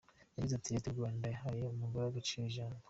[0.35, 2.79] Yagize ati “Leta y’u Rwanda yahaye umugore agaciro n’ijambo.